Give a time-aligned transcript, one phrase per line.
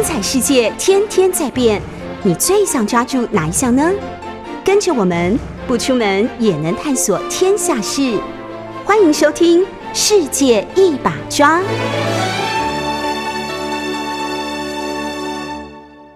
[0.00, 1.78] 精彩世界天天在变，
[2.24, 3.92] 你最想抓住哪一项呢？
[4.64, 8.18] 跟着我们不出门也能探索天下事，
[8.86, 9.60] 欢迎收听
[9.92, 11.60] 《世界一把抓》。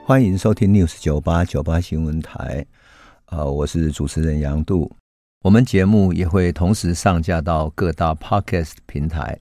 [0.07, 2.65] 欢迎收听 News 九八九八新闻台，
[3.27, 4.91] 呃，我是主持人杨度。
[5.43, 9.41] 我们节目也会同时上架到各大 Podcast 平台，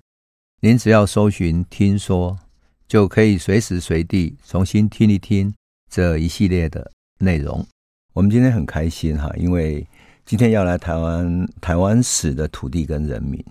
[0.59, 2.37] 您只要搜寻“听说”，
[2.93, 5.51] 就可以随时随地重新听一听
[5.89, 7.65] 这一系列的内容。
[8.13, 9.83] 我们今天很开心哈，因为
[10.27, 13.43] 今天要来台湾台湾史的土地跟人民。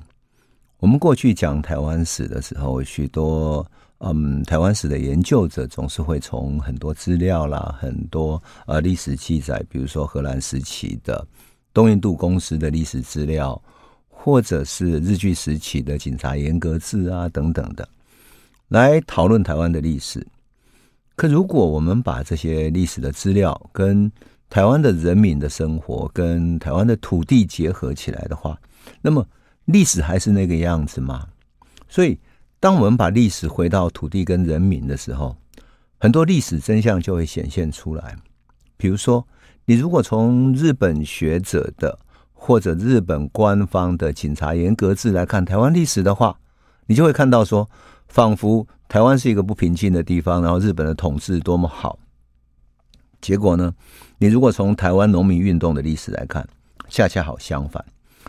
[0.78, 3.66] 我们过去讲台湾史的时候，许多。
[3.98, 11.26] 嗯，台湾史的研究者总是会从很多资料啦，很多呃历史记载，比如说荷兰时期的
[11.74, 13.60] 东印度公司的历史资料，
[14.08, 17.88] 或者是日据时期的警察严格制啊等等的，
[18.72, 20.26] 来讨论台湾的历史。
[21.14, 24.10] 可如果我们把这些历史的资料跟
[24.48, 28.58] 台湾的人民的生活，跟台湾的土地结合起来的话，
[29.00, 29.24] 那么
[29.66, 31.28] 历史还是那个样子吗？
[31.88, 32.18] 所以。
[32.62, 35.36] 当我们把历史回到土地跟人民的时候，
[35.98, 38.16] 很多历史真相就会显现出来。
[38.76, 39.26] 比如说，
[39.64, 41.98] 你如果从日本学者的
[42.32, 46.38] 或者日本官方的警察严格制来看台湾历史的话，
[46.86, 47.68] 你就会看到说，
[48.12, 51.98] 仿佛台湾是一个不平静的地方，然后日本的统治多么好。
[53.22, 53.74] 结果呢，
[54.18, 56.46] 你如果从台湾农民运动的历史来看，
[56.90, 57.82] 恰恰好相反。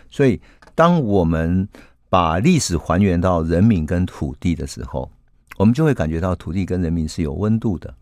[0.10, 0.40] 所以，
[0.74, 1.68] 当我们
[2.08, 5.12] 把历史还原到人民跟土地的时候，
[5.58, 7.94] 我们就会感觉到土地跟人民是有温度的，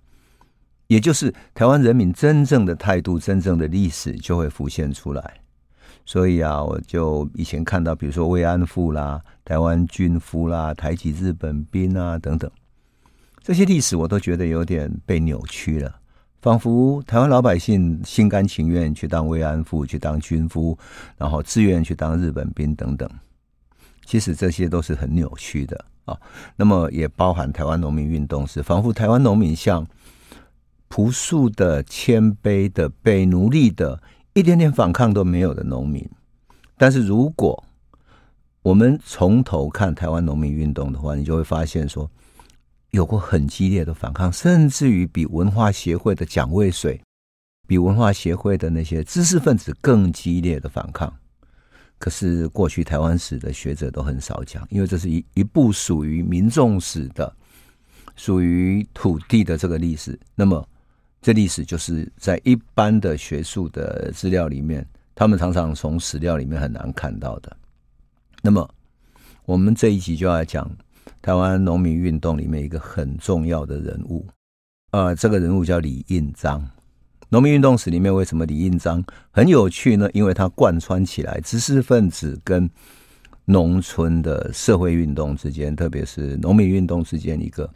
[0.86, 5.42] 也就是台湾人民真正的态度、真正的历史就会浮现出来。
[6.06, 12.50] 所以啊，我就以前看到，比如说慰安妇啦、台湾军夫啦、台籍日本兵啊等等，
[13.42, 15.96] 这些历史我都觉得有点被扭曲了，
[16.42, 20.78] 仿佛台湾老百姓心甘情愿去当慰安妇、去当军夫，
[21.18, 23.10] 然后自愿去当日本兵等等。
[24.06, 26.18] 其实这些都是很扭曲的啊，
[26.58, 29.88] 那么也包含台湾农民运动，是仿佛台湾农民像
[30.90, 34.02] 朴素的、谦卑的、被奴隶的，
[34.34, 36.08] 一点点反抗都没有的农民。
[36.78, 37.64] 但是如果
[38.62, 42.10] 我们从头看台湾农民运动的话，你就会发现说，
[42.92, 47.02] 有过很激烈的反抗，甚至于比文化协会的蒋渭水、
[47.68, 51.12] 比文化协会的那些知识分子更激烈的反抗。
[51.98, 57.32] 可是过去台湾史的学者都很少讲，因为这是一一部属于民众史的、
[58.16, 60.20] 属于土地的这个历史。
[60.34, 60.68] 那么，
[61.22, 67.56] 这历史就是在一般的学术的资料里面，他们常常从史料里面很难看到的。
[68.42, 68.68] 那么，
[69.46, 70.68] 我们这一集就要讲
[71.22, 74.26] 台湾农民运动里面一个很重要的人物，
[74.92, 76.68] 呃，这个人物叫李应章。
[77.30, 80.10] 农民运动史里面为什么李应章很有趣呢？
[80.14, 82.68] 因为他贯穿起来知识分子跟
[83.46, 87.72] 农村的社会运动之间，特别是农民运动之间一个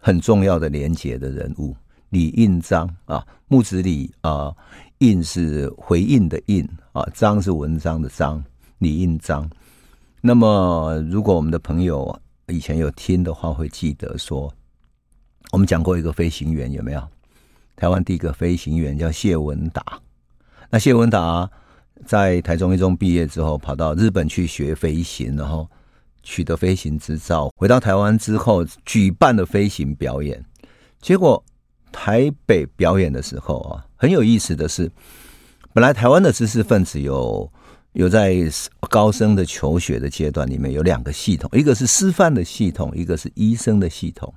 [0.00, 1.74] 很重要的连结的人物。
[2.14, 4.54] 李印章啊，木子李啊，
[4.98, 8.40] 印是回应的印啊，章是文章的章。
[8.78, 9.50] 李印章。
[10.20, 12.16] 那么，如果我们的朋友
[12.46, 14.48] 以前有听的话，会记得说，
[15.50, 17.02] 我们讲过一个飞行员，有没有？
[17.74, 19.84] 台湾第一个飞行员叫谢文达，
[20.70, 21.50] 那谢文达
[22.06, 25.68] 在台中一中毕业之后，跑到日本去学飞行，然后
[26.22, 27.50] 取得飞行执照。
[27.56, 30.44] 回到台湾之后，举办了飞行表演。
[31.00, 31.44] 结果
[31.96, 34.90] 台北表演的时候啊，很有意思的是，
[35.72, 37.48] 本来台湾的知识分子有
[37.92, 38.34] 有在
[38.90, 44.34] 高升的求学的阶段里面有两个系统，一个是师范的系统，一个是医生的系统。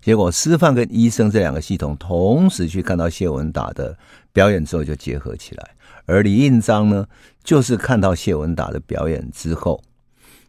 [0.00, 3.94] 结果，师范跟医生这两个系统同时去看到谢文达的
[4.32, 5.70] 表演之后，就结合起来。
[6.06, 7.06] 而李应章呢，
[7.44, 9.82] 就是看到谢文达的表演之后，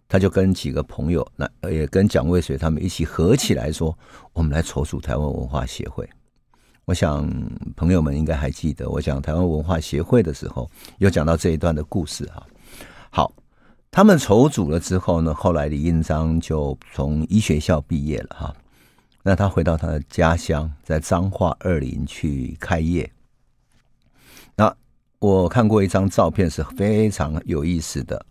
[0.07, 3.93] 他就跟几个朋友，那也跟蒋渭水他们一起合起来说
[4.31, 6.07] ：“我们来筹组台湾文化协会。”
[6.87, 7.29] 我想
[7.75, 12.41] 朋友们应该还记得，我讲台湾文化协会的时候，有讲到这一段的故事哈。
[13.09, 13.33] 好，
[13.91, 18.55] 他们筹组了之后呢，后来李应章就从医学校毕业了哈。
[19.21, 23.11] 那他回到他的家乡，在彰化二林去开业。
[24.55, 24.73] 那
[25.19, 28.25] 我看过一张照片，是非常有意思的。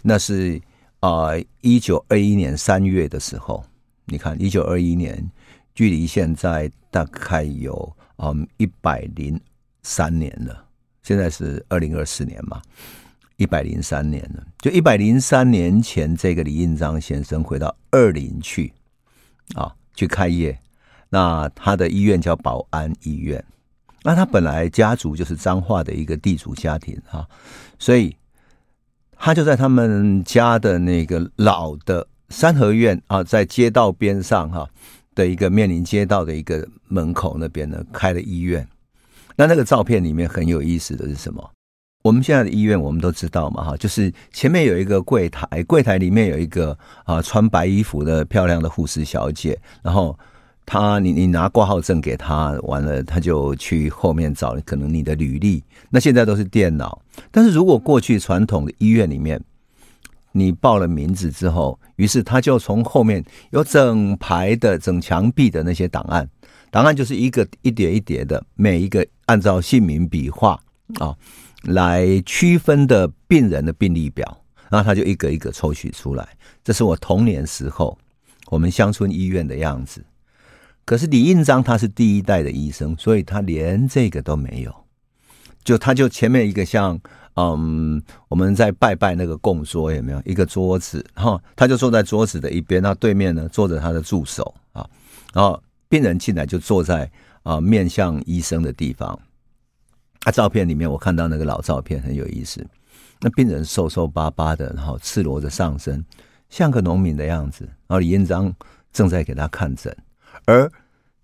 [0.00, 0.58] 那是
[1.00, 3.62] 啊，一九二一年三月的时候，
[4.06, 5.22] 你看，一九二一年
[5.74, 9.40] 距离现在大概有嗯一百零
[9.82, 10.64] 三年了。
[11.02, 12.62] 现在是二零二四年嘛，
[13.36, 14.44] 一百零三年了。
[14.58, 18.72] 就一百零三年前，这个李应章先生回到二林去
[19.54, 19.74] 啊。
[19.96, 20.58] 去开业，
[21.08, 23.44] 那他的医院叫保安医院。
[24.02, 27.24] 那他本来家族就是彰化的一个地主家庭哈，
[27.78, 28.16] 所以
[29.12, 34.68] 他就在他们家的那个老的三合院啊，在街道边上哈
[35.14, 38.66] 的一个面临街道的一个门口那边呢，开了医院。
[39.36, 41.50] 那那个照片里面很有意思的是什么？
[42.02, 50.18] 我们现在的医院我们都知道嘛哈，就是前面有一个柜台，柜台里面有一个啊穿白衣服的漂亮的护士小姐，然后。
[50.66, 55.62] 她，你你拿挂号证给她，完了她就去后面找可能你的履历。
[55.90, 59.38] 那现在都是电脑，但是如果过去传统的医院里面，
[60.36, 66.28] 你报了名字之后，于是他就从后面有整排的整墙壁的那些档案，
[66.72, 70.58] 档案就是一个一叠一叠的，每一个按照姓名笔画
[70.98, 71.16] 啊
[71.62, 76.28] 来区分的病人的病历表，然后他就一个一个抽取出来。
[76.64, 77.96] 这是我童年时候
[78.48, 80.04] 我们乡村医院的样子。
[80.84, 84.74] 可是李印章他是第一代的医生，所以他连这个都没有。
[85.62, 87.00] 就他就前面一个像
[87.36, 91.40] 嗯，我们在拜拜那个供桌有没有一个桌子哈？
[91.56, 94.88] 他就坐在桌子的一边，那对面呢坐着他的助手啊。
[95.32, 97.10] 然后病人进来就坐在
[97.42, 99.18] 啊面向医生的地方。
[100.20, 102.64] 他照片里面我看到那个老照片很有意思，
[103.20, 106.04] 那病人瘦瘦巴巴的，然后赤裸着上身，
[106.48, 107.64] 像个农民的样子。
[107.64, 108.54] 然后李应章
[108.92, 109.94] 正在给他看诊。
[110.46, 110.70] 而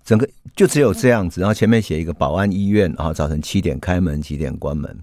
[0.04, 4.98] 整个就只有这样子，然后前面写一个保安医院，然后早晨七点开门，几点关门。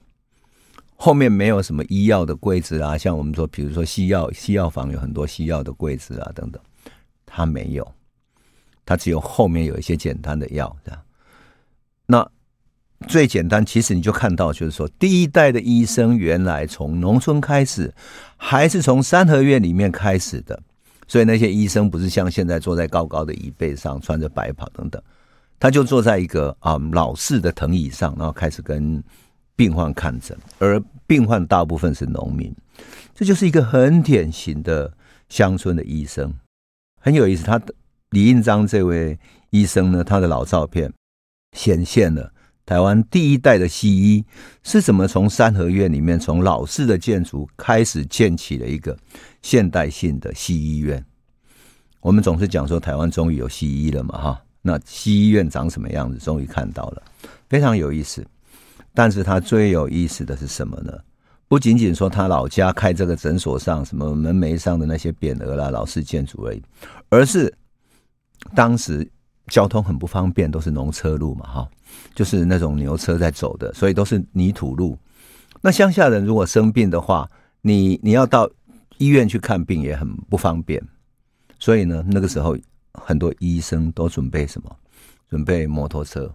[0.99, 6.59] 后面没有什么医药的柜子啊，像我们说，比如说西药西药房有很多西药的柜子啊等等，
[7.25, 7.93] 他没有，
[8.83, 10.99] 他只有后面有一些简单的药这样。
[12.07, 12.27] 那
[13.07, 17.93] 最简单，其实你就看到，就是说第一代的医生原来从农村开始，
[18.35, 20.59] 还是从三合院里面开始的。
[21.07, 25.01] 所以那些医生不是像现在坐在高高的椅背上，穿着白袍等等，
[25.59, 29.01] 他就坐在一个啊、老式的藤椅上，然后开始跟
[29.57, 32.55] 病患看诊，而病患大部分是农民，
[33.13, 34.93] 这就是一个很典型的
[35.27, 36.33] 乡村的医生，
[37.01, 37.43] 很有意思。
[37.43, 37.73] 他的
[38.11, 39.17] 李应章这位
[39.49, 40.93] 医生呢，他的老照片
[41.57, 42.31] 显现了。
[42.65, 44.25] 台湾第一代的西医
[44.61, 48.95] 是怎么从三合院里面，从老式的建筑开始建起了一个
[49.41, 51.03] 现代性的西医院？
[52.01, 56.17] 我们总是讲说台湾终于有西医了嘛，哈，那西医院长什么样子？
[56.17, 57.01] 终于看到了，
[57.49, 58.23] 非常有意思。
[58.97, 60.91] 但是他最有意思的是什么呢？
[61.47, 66.63] 不仅仅说他老家开这个诊所上什么门楣上的那些匾额啦、老式建筑而已，
[67.09, 67.53] 而是
[68.55, 69.07] 当时
[69.49, 71.69] 交通很不方便，都是农车路嘛，哈。
[72.15, 74.97] 就是那种牛车在走的，所以都是泥土路。
[75.61, 77.29] 那乡下人如果生病的话，
[77.61, 78.49] 你你要到
[78.97, 80.83] 医院去看病也很不方便。
[81.59, 82.57] 所以呢，那个时候
[82.93, 84.75] 很多医生都准备什么？
[85.29, 86.33] 准备摩托车。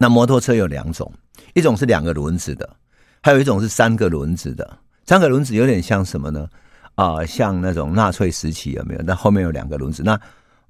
[0.00, 1.12] 那摩托车有两种，
[1.54, 2.68] 一种是两个轮子的，
[3.22, 4.78] 还有一种是三个轮子的。
[5.06, 6.48] 三个轮子有点像什么呢？
[6.94, 9.02] 啊、像那种纳粹时期有没有？
[9.02, 10.02] 那后面有两个轮子。
[10.02, 10.20] 那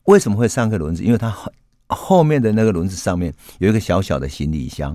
[0.05, 1.03] 为什么会三个轮子？
[1.03, 1.53] 因为它后。
[1.91, 4.95] 后面的那个轮子上面有一个小小的行李箱，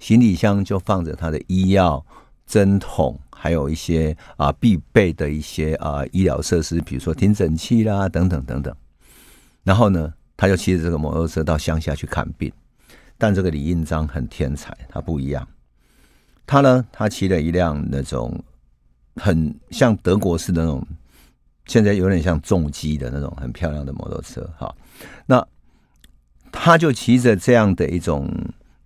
[0.00, 2.04] 行李箱就放着他的医药、
[2.44, 8.74] 针筒，还有一些啊必备的一些啊医疗设施，比如说听诊器啦等等等等。
[9.62, 12.52] 然后呢，他就骑着这个摩托车到乡下去看病。
[13.18, 15.46] 但这个李应章很天才，他不一样。
[16.46, 18.42] 他呢，他骑了一辆那种
[19.16, 20.86] 很像德国式的那种，
[21.66, 24.48] 现在有点像重机的那种很漂亮的摩托车。
[24.58, 24.74] 哈，
[25.26, 25.46] 那。
[26.56, 28.32] 他就骑着这样的一种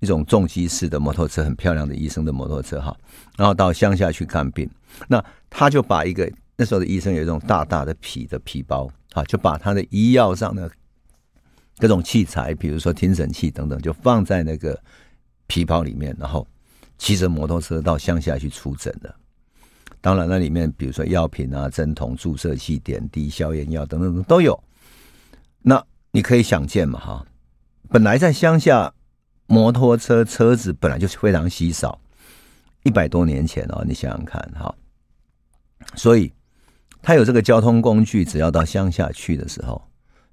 [0.01, 2.97] 一种重机式的摩托车，很漂亮的医生的摩托车哈，
[3.37, 4.67] 然后到乡下去看病。
[5.07, 10.71] 那他就把一个那时候的医生有一种大大的皮的皮包啊，就把他的医药上的
[11.79, 14.79] 各种器材，比如说听诊器等等，就放在那个
[15.47, 16.47] 皮包里面，然后
[16.99, 19.15] 骑着摩托车到乡下去出诊的。
[20.01, 24.59] 当然，那里面比如说药品啊、针筒、注射器、点滴、消炎药等等都有。
[25.61, 27.27] 那你可以想见嘛，哈。
[27.89, 28.93] 本来在乡下，
[29.47, 32.01] 摩托车车子本来就是非常稀少，
[32.83, 34.75] 一百多年前哦，你想想看哈，
[35.95, 36.33] 所以
[37.03, 39.83] 他有这个交通工具，只要到乡下去的时候，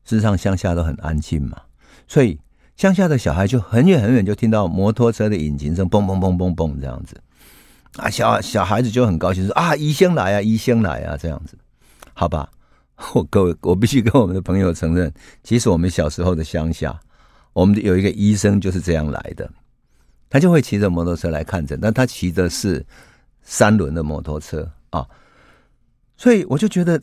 [0.05, 1.61] 事实上乡下都很安静嘛，
[2.07, 2.39] 所以
[2.77, 7.19] 乡下的小孩就很远很远就听到摩托车的引擎声，嘣嘣嘣嘣嘣这样子，
[7.97, 11.57] 啊，小小孩子就很高兴说啊，医生来啊，医生来啊，这样子，
[12.13, 12.49] 好吧，
[13.13, 15.11] 我各位，我必须跟我们的朋友承认，
[15.43, 16.97] 其实我们小时候的乡下。
[17.53, 19.49] 我们有一个医生就是这样来的，
[20.29, 22.85] 他就会骑着摩托车来看诊，但他骑的是
[23.43, 25.07] 三轮的摩托车啊，
[26.17, 27.01] 所以我就觉得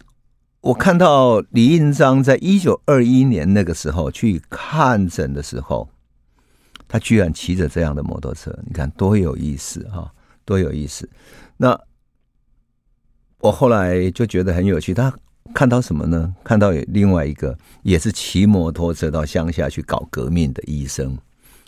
[0.62, 5.88] 我看到李应章在一九二一年那个时候去看诊的时候，
[6.86, 10.12] 他居然骑着这样的摩托车，你看多有意思哈，
[10.44, 11.10] 多有意思。
[11.56, 11.76] 那
[13.38, 15.12] 我后来就觉得很有趣，他
[15.52, 16.32] 看到什么呢？
[16.44, 21.18] 看到有另外一个也是骑摩托车到乡下去搞革命的医生，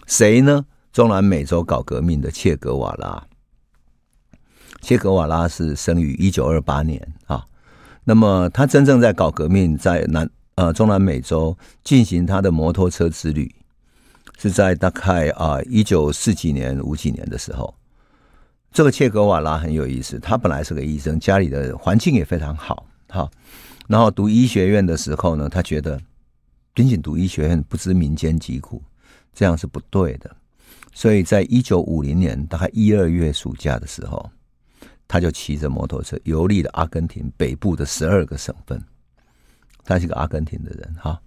[0.07, 0.67] 谁呢？
[0.93, 3.27] 中南美洲搞革命的切格瓦拉。
[4.81, 7.45] 切格瓦拉是生于一九二八年啊。
[8.07, 13.51] 那么他真正在搞革命，在南呃中南美洲进行他的摩托车之旅，
[14.39, 17.75] 是在大概啊一九四几年五几年的时候。
[18.71, 23.31] 这个切格瓦拉很有意思，他本来是个医生，家里的环境也非常好，好。
[23.89, 25.99] 然后读医学院的时候呢，他觉得
[26.75, 28.83] 仅仅读医学院不知民间疾苦，
[29.33, 30.31] 这样是不对的。
[30.93, 34.31] 所以在一九五零年大概一二月暑假的时候。
[35.15, 38.83] 他就骑着摩托车游历了阿根廷北部的十二个省份。
[39.85, 41.23] 他是个阿根廷的人哈，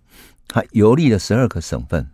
[0.45, 2.05] 他游历了十二个省份，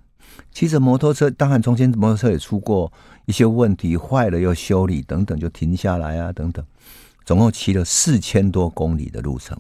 [0.52, 2.94] 骑着摩托车，当然中间摩托车也出过
[3.26, 6.64] 一些问题，坏了又修理等等，就停下来啊等等，
[7.26, 9.58] 总共骑了四千多公里的路程。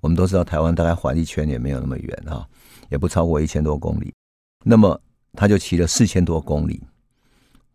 [0.00, 2.48] 我们都知道台湾大概环一圈也没有那么远哈，
[2.88, 4.14] 也不超过一千多公里。
[4.64, 4.98] 那么
[5.34, 6.82] 他就骑了四千多公里，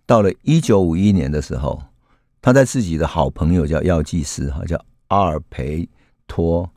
[0.08, 1.80] 到了一九五一年的时候。
[2.44, 5.88] 他在自己的好朋友叫药剂师哈，叫阿尔培
[6.28, 6.70] 托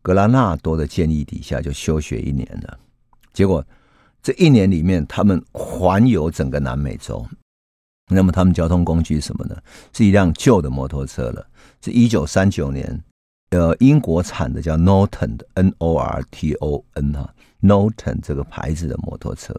[0.00, 2.78] 格拉纳多的建议底下，就休学一年了。
[3.32, 3.66] 结果
[4.22, 7.26] 这一年里面，他们环游整个南美洲。
[8.08, 9.56] 那么他们交通工具什么呢？
[9.92, 11.44] 是一辆旧的摩托车了，
[11.82, 13.02] 是一九三九年
[13.50, 19.52] 呃英国产的，叫 Norton 的 N O R T O N 哈 Norton 这个牌子的摩托车。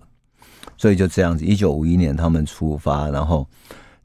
[0.78, 3.46] 所以就这样子，一九五一年他们出发，然后。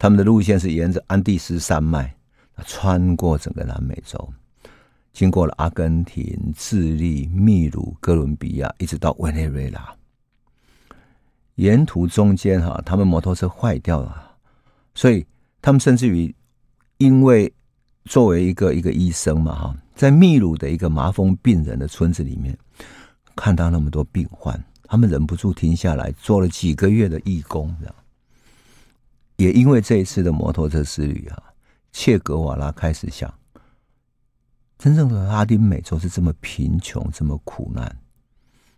[0.05, 2.15] 他们的路线是沿着安第斯山脉，
[2.67, 4.31] 穿过整个南美洲，
[5.15, 9.97] 经过了阿根廷、智利、秘鲁、哥伦比亚，一直到委内瑞拉。
[11.55, 14.37] 沿途中间哈，他们摩托车坏掉了，
[14.95, 15.25] 所以
[15.63, 16.35] 他们甚至于
[16.99, 17.51] 因为
[18.05, 22.55] 作为一个一个医生嘛哈，在秘鲁的一个麻风病人的村子里面，
[23.35, 27.95] 看到那么多病患，他们忍不住停下来做了几个月的义工，这样。
[29.37, 31.43] 也因为这一次的摩托车之旅啊，
[31.93, 33.33] 切格瓦拉开始想，
[34.79, 37.97] 真正的拉丁美洲是这么贫穷、这么苦难，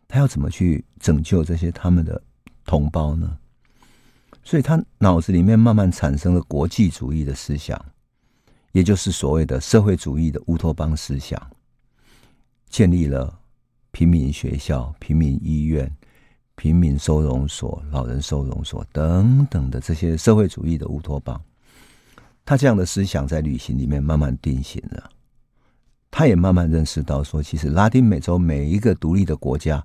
[0.08, 2.22] 他要怎么去拯救这些他们的
[2.64, 3.38] 同胞呢？
[4.42, 7.78] 所以他脑子里面慢慢产生了国际主义的思想，
[8.72, 11.50] 也就是所谓的社会主义的乌托邦思想，
[12.68, 13.40] 建立了
[13.90, 15.94] 平民学校、平民医院。
[16.56, 21.40] 平民收容所、老人收容所等等的这些社会主义的乌托邦，
[22.44, 25.10] 他这样的思想在旅行里面慢慢定型了。
[26.10, 29.84] 他也慢慢认识到说，其实拉丁美洲每一个独立的国家，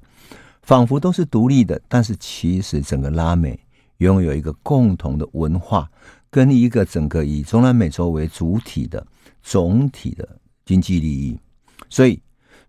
[0.61, 3.59] 仿佛都是独立的，但是其实整个拉美
[3.97, 5.91] 拥有一个共同的文化，
[6.29, 9.05] 跟一个整个以中南美洲为主体的
[9.43, 11.37] 总体的经济利益。
[11.89, 12.21] 所以，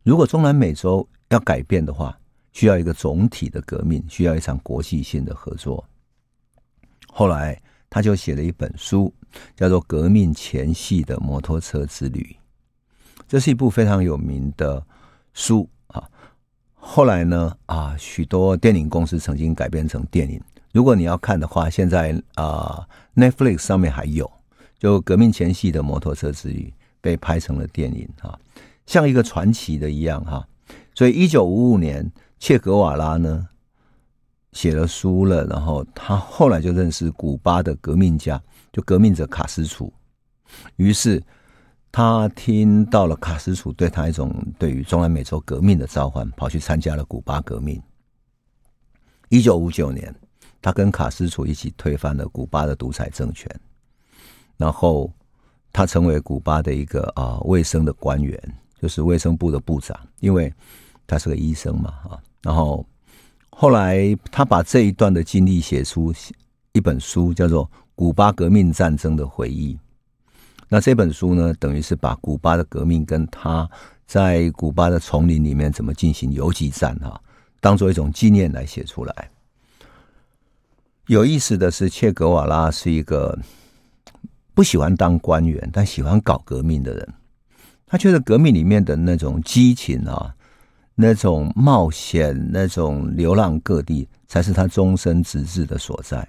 [0.02, 2.18] 如果中南美洲要改变的话，
[2.52, 5.84] 需要一个总体的革命，需要一场国际性的合作。
[7.08, 9.12] 后来，他就写了一本书，
[9.56, 12.36] 叫做《革命前夕的摩托车之旅》。
[13.26, 14.84] 这是一部非常有名的
[15.32, 16.06] 书啊。
[16.74, 20.40] 后来呢，啊，许多电影公司曾经改编成电影。
[20.72, 24.30] 如果你要看的话，现在啊，Netflix 上面还有，
[24.78, 28.38] 就《革命前夕的摩托车之旅》被拍成了电影啊，
[28.86, 30.46] 像一个传奇的一样哈。
[30.94, 32.10] 所以，一九五五年。
[32.42, 33.46] 切格瓦拉呢，
[34.50, 39.92] 写了书了，然后他后来就认识古巴的革命家，就革命者卡斯楚。
[40.74, 41.22] 于是
[41.92, 47.80] 他听到了卡斯楚对他一种对于中南美洲革命的召唤，跑去参加了古巴革命。
[49.28, 50.12] 一九五九年，
[50.60, 53.48] 他跟卡斯楚一起推翻了古巴的独裁政权，
[54.56, 55.08] 然后
[55.72, 58.36] 他成为古巴的一个啊卫生的官员，
[58.80, 60.52] 就是卫生部的部长，因为
[61.06, 62.20] 他是个医生嘛，啊。
[62.42, 62.84] 然后
[63.50, 66.12] 后来，他把这一段的经历写出
[66.72, 69.74] 一本书，叫做《古巴革命战争的回忆》。
[70.68, 73.68] 那这本书呢，等于是把古巴的革命跟他
[74.06, 77.20] 在古巴的丛林里面怎么进行游击战哈，
[77.60, 79.30] 当做一种纪念来写出来。
[81.06, 83.38] 有意思的是，切格瓦拉是一个
[84.54, 87.14] 不喜欢当官员，但喜欢搞革命的人。
[87.86, 90.34] 他觉得革命里面的那种激情啊。
[90.94, 96.26] 那种冒险，那种流浪各地，才是他终身职志的所在。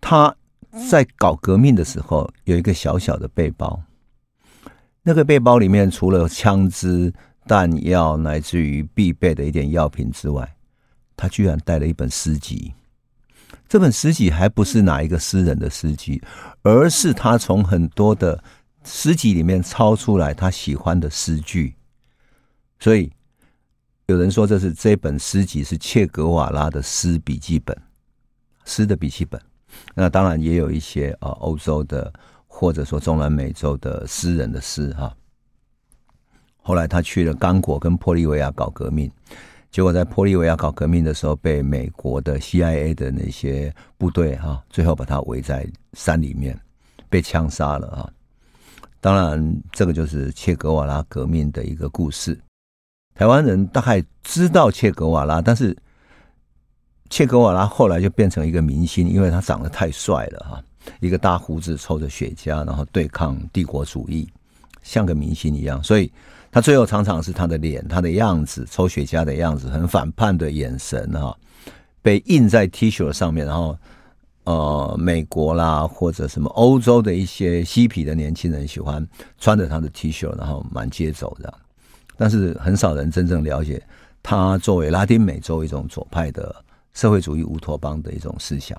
[0.00, 0.34] 他
[0.88, 3.82] 在搞革命的时候，有一个小小的背包，
[5.02, 7.12] 那个背包里面除了枪支、
[7.46, 10.56] 弹药，乃至于必备的一点药品之外，
[11.16, 12.72] 他居然带了一本诗集。
[13.68, 16.22] 这本诗集还不是哪一个诗人的诗集，
[16.62, 18.42] 而是他从很多的
[18.84, 21.74] 诗集里面抄出来他喜欢的诗句。
[22.78, 23.10] 所以
[24.06, 27.76] 有人说，这是这本诗集是切格瓦拉的诗笔记本，
[28.64, 29.40] 诗的笔记本。
[29.94, 32.12] 那当然也有一些啊，欧洲的。
[32.58, 35.14] 或者说中南美洲的诗人的诗哈，
[36.62, 39.12] 后来他去了刚果跟玻利维亚搞革命，
[39.70, 46.58] 结果在玻利维亚搞革命的时候，被美国的 CIA 的那些部队哈，最后把他围在山里面，
[47.10, 48.10] 被枪杀了啊。
[49.02, 52.40] 当然，这个就是切格瓦拉革命的一个故事。
[53.16, 55.76] 台湾人大概知道切格瓦拉，但是
[57.08, 60.62] 切格瓦拉后来就变成一个明星，因为他长得太帅了哈。
[61.00, 64.28] 一个大胡子，抽着雪茄，然后对抗帝国主义，
[64.82, 65.82] 像个明星一样。
[65.82, 66.12] 所以
[66.52, 71.36] 他最后常常是他的脸、他的样子、抽雪茄的样子、很反叛的眼神哈，
[72.02, 73.46] 被印在 T 恤上面。
[73.46, 73.76] 然后
[74.44, 79.04] 呃，美国啦或者什么欧洲的一些嬉皮的年轻人喜欢
[79.40, 81.54] 穿着他的 T 恤，然后满街走这样。
[82.16, 83.82] 但是很少人真正了解
[84.22, 86.54] 他作为拉丁美洲一种左派的
[86.92, 88.76] 社会主义乌托邦的一种思想。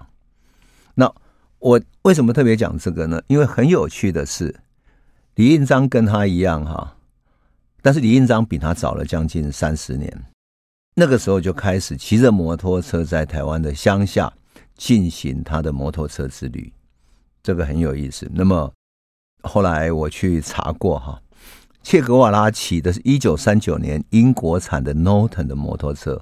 [0.94, 1.12] 那。
[1.60, 3.20] 我为什么特别讲这个呢？
[3.26, 4.56] 因为很有趣的是，
[5.34, 6.96] 李应章跟他一样哈，
[7.82, 10.24] 但是李应章比他早了将近三十年。
[10.94, 14.32] 那个时候就开始骑着摩托车在台湾的乡下
[14.76, 16.72] 进行他的摩托车之旅，
[17.42, 18.30] 这个很有意思。
[18.32, 18.72] 那么
[19.42, 21.20] 后来我去查过哈，
[21.90, 26.22] 切格瓦拉骑的是一九三九年英国产的 Norton 的摩托车，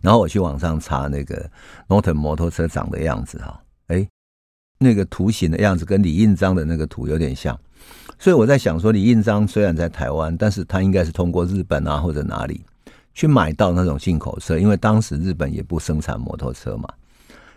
[0.00, 1.50] 然后我去网上查那个
[1.88, 3.60] Norton 摩托车长的样子哈。
[3.88, 4.06] 哎，
[4.78, 7.58] 那个图形的样子跟李印章的那个图有点像，
[8.20, 12.64] 所以我在想说，李印章虽然在台湾，但是他应该是通过日本啊或者哪里
[13.12, 16.88] 去买到那种进口车，因为当时日本也不生产摩托车嘛。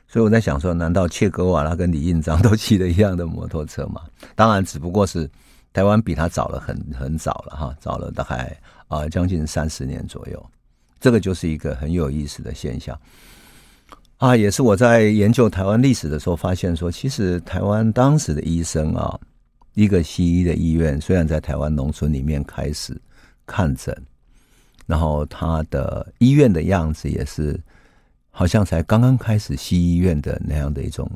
[0.07, 4.01] 所以我在想说，难道切格瓦拉跟李印章都骑了一样的摩托车吗？
[4.33, 5.29] 当然，只不过是
[5.73, 8.55] 台湾比他早了很很早了哈，早了大概
[8.87, 10.49] 啊将近三十年左右。
[10.99, 12.97] 这个就是一个很有意思的现象。
[14.17, 19.19] 啊，也是我在研究台湾历史的时候发现说，其实台湾当时的医生啊，
[19.73, 22.95] 一个西医的医院，虽然在台湾农村里面开始
[23.45, 23.93] 看诊，
[24.85, 27.59] 然后他的医院的样子也是
[28.29, 31.09] 好像才刚刚开始西医院的那样的一种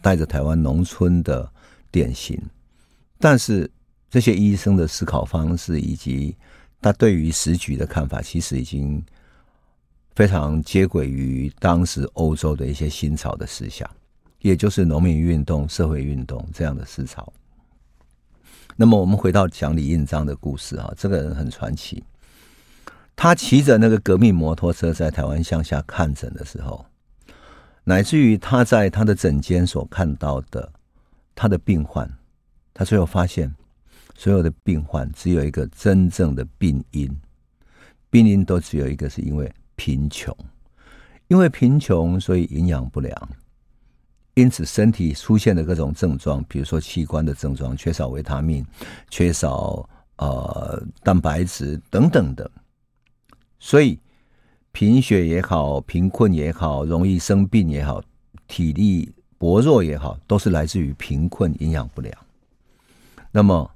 [0.00, 1.50] 带着台湾农村的
[1.90, 2.40] 典型，
[3.18, 3.68] 但是
[4.12, 6.36] 这些医生的思考方式以及
[6.82, 9.02] 他对于时局的看法，其实已经。
[10.14, 13.90] 非常接轨于当时欧洲的一些新潮的思想，
[14.40, 17.32] 也就是农民运动、社会运动这样的思潮。
[18.76, 22.04] 那么，我们回到讲李应章的故事啊，这个人很传奇。
[23.16, 26.84] 他骑着那个革命摩托车在台湾乡下看诊的时候，
[27.84, 30.70] 乃至于他在他的诊间所看到的
[31.34, 32.06] 他的病患，
[32.74, 33.50] 他最后发现，
[34.22, 37.10] 所有的病患只有一个真正的病因，
[38.08, 39.52] 病因都只有一个，是因为。
[39.74, 40.32] 贫穷，
[41.26, 43.28] 因为贫穷，所以营养不良，
[44.34, 48.64] 因此身体出现的各种症状，比如说器官的症状，缺少维他命，
[49.10, 52.48] 缺少呃蛋白质等等的，
[53.58, 53.98] 所以
[54.70, 58.00] 贫血也好，贫困也好，容易生病也好，
[58.46, 62.16] 体力薄弱也好，都是来自于贫困，营养不良。
[63.32, 63.68] 那么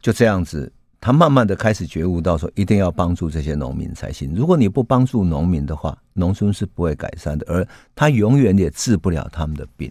[0.00, 0.72] 就这样子。
[1.02, 4.34] 他慢慢的开始觉悟到说，一定要帮助这些农民才行。
[4.34, 9.90] 如果你不帮助农民的话，农村是不会改善的，而他永远也治不了他们的病。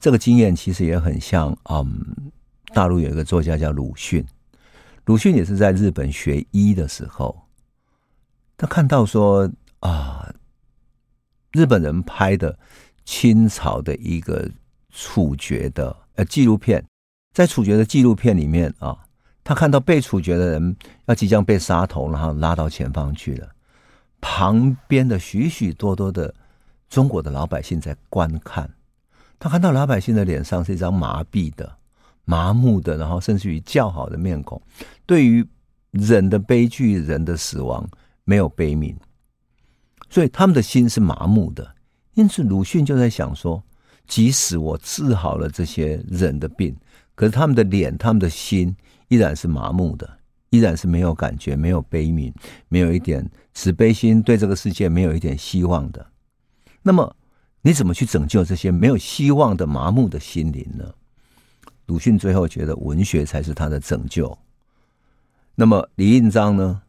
[0.00, 2.04] 这个经验其实也很像，嗯，
[2.74, 4.26] 大陆有一个作家叫鲁迅，
[5.04, 7.46] 鲁迅也是在日本学医的时候，
[8.56, 10.34] 他看到说啊，
[11.52, 12.58] 日本人拍的
[13.04, 14.50] 清朝的一个
[14.90, 16.84] 处决的呃纪录片，
[17.32, 18.98] 在处决的纪录片里面啊。
[19.44, 23.48] 他看到被处决的人要即将被杀头，然后拉到前方去了。
[24.22, 26.34] 旁边的许许多多的
[26.88, 28.68] 中国的老百姓在观看。
[29.38, 31.70] 他看到老百姓的脸上是一张麻痹的、
[32.24, 34.60] 麻木的，然后甚至于叫好的面孔，
[35.04, 35.46] 对于
[35.90, 37.86] 人的悲剧、人的死亡
[38.24, 38.96] 没有悲悯，
[40.08, 41.74] 所以他们的心是麻木的。
[42.14, 43.62] 因此，鲁迅就在想说：
[44.06, 46.74] 即使我治好了这些人的病，
[47.14, 48.74] 可是他们的脸、他们的心。
[49.08, 50.18] 依然是麻木的，
[50.50, 52.32] 依然是没有感觉、没有悲悯、
[52.68, 56.06] 没有一点慈悲心，对这个世界没有一点希望的。
[56.82, 57.16] 那么，
[57.62, 60.92] 你怎么去拯救这些没有希望的麻木的心灵呢？
[61.86, 64.36] 鲁迅最后觉得文学才是他的拯救。
[65.54, 66.82] 那么李印章呢，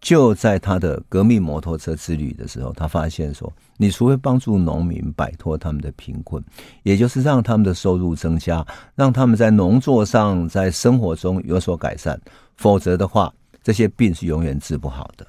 [0.00, 6.42] 就在他的革命摩托车之旅的时候，他发现说，你除非帮助农民摆脱他们的贫困，
[6.82, 12.20] 也就是让他们的收入增加，让他们在农作上、在生活中有所改善，
[12.56, 13.32] 否则的话，
[13.62, 15.26] 这些病是永远治不好的。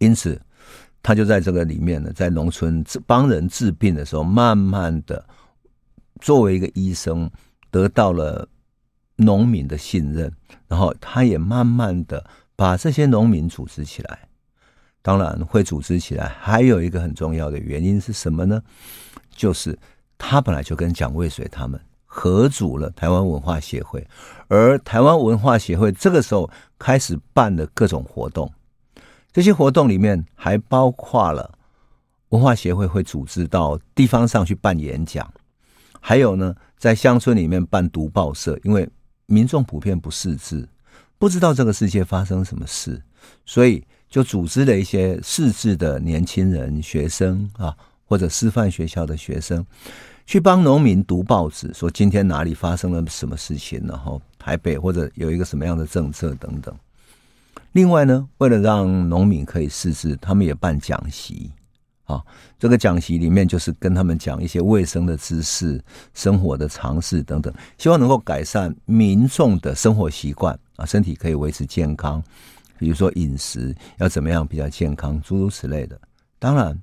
[0.00, 0.38] 因此，
[1.02, 5.24] 他就在这个里面呢，在农村帮人治病的时候，慢慢的
[6.20, 7.30] 作为一个医生，
[7.70, 8.46] 得到了
[9.16, 10.30] 农民的信任，
[10.68, 12.22] 然后他也慢慢的
[12.60, 14.28] 把这些农民组织起来。
[15.00, 18.62] 当然，会组织起来还有一个很重要的原因是什么呢？
[19.34, 19.78] 就是
[20.18, 24.06] 他本来就跟蒋渭水他们合组了台湾文化协会，
[24.48, 28.52] 而台湾文化协会这个时候开始办的各种活动。
[29.32, 31.50] 这些活动里面还包括了
[32.28, 35.26] 文化协会会组织到地方上去办演讲，
[35.98, 38.86] 还有呢，在乡村里面办读报社，因为
[39.24, 40.68] 民众普遍不识字，
[41.20, 42.98] 不知道这个世界发生什么事，
[43.44, 49.62] 所以就组织了一些识字的年轻人、学生啊，或者师范学校的学生，
[50.24, 56.74] 去帮农民读报纸，说今天哪里发生了什么事情，然后台北或者有一个什么样的政策等等。
[57.72, 61.50] 另外呢，为了让农民可以识字，他们也办讲习
[62.04, 62.24] 啊。
[62.58, 65.78] 这个讲习里面就是跟他们讲一些卫生的知识、
[66.14, 72.22] 生活的常识等等，希望能够改善民众的生活习惯啊，身体可以维持健康。
[72.78, 76.00] 比如说饮食要怎么样比较健康，诸如此类的。
[76.38, 76.76] 当然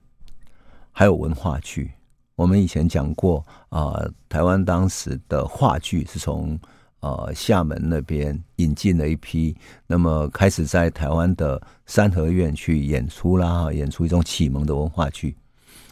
[0.91, 1.91] 还有文化剧，
[2.35, 6.59] 我们以前讲过啊，台湾当时的话剧是从。
[6.99, 9.55] 呃，厦门那边引进了一批，
[9.85, 15.37] 那么开始在台湾的三合院去演出啦，演出一种启蒙的文化剧。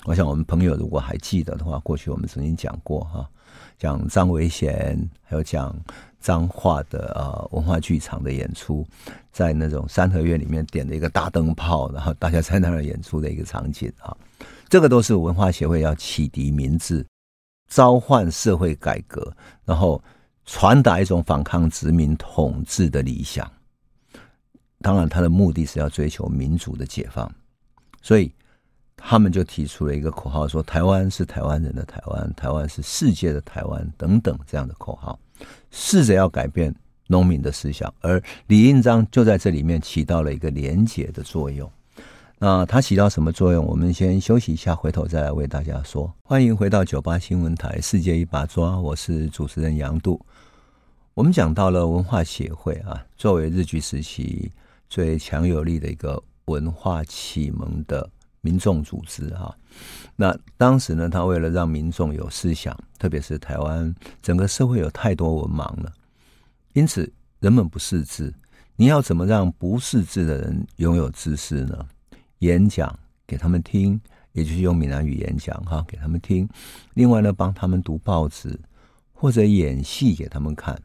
[0.06, 3.30] 我想我们朋友如果还记得的话，过去我们曾经讲过哈，
[3.78, 5.74] 讲张维贤，还有讲
[6.26, 8.84] 彰化的呃文化剧场的演出，
[9.32, 14.18] 在那种三合院里面点了一个大灯泡，然后大家在那儿演出的一个场景啊，
[14.68, 17.06] 这个都是文化协会要启迪民智、
[17.70, 19.32] 召唤社会改革，
[19.66, 20.02] 然后。
[20.48, 23.52] 传达一种反抗殖民统治的理想，
[24.80, 27.28] 当然，他的目的是要追求民主的解放，
[28.04, 28.32] 所以
[28.96, 35.18] 他们就提出了一个口号，说“台湾是台湾人的台湾，台湾是世界的台湾”等等这样的口号，
[35.72, 36.74] 试着要改变
[37.08, 41.70] 农民的思想，而李应章就在这里面起到了一个连结的作用。
[42.38, 43.66] 那它起到什么作用？
[43.66, 46.14] 我们先休息一下，回头再来为大家说。
[46.24, 50.20] 欢迎回到九八新闻台《世界一把抓》，我是主持人杨度。
[51.14, 54.52] 我们讲到了文化协会啊，作为日据时期
[54.90, 58.10] 最强有力的一个文化启蒙的
[58.46, 59.52] 民众组织啊。
[60.16, 65.92] 那当时呢，他为了让民众有思想，特别是台湾整个社会有太多文盲了，
[66.74, 68.32] 因此人们不识字。
[68.76, 71.88] 你要怎么让不识字的人拥有知识呢？
[72.40, 72.94] 演讲
[73.26, 74.00] 给他们听，
[74.34, 76.48] 也就是用闽南语演讲哈，给他们听。
[76.94, 78.60] 另外呢，帮他们读报纸
[79.14, 80.80] 或者演戏给他们看。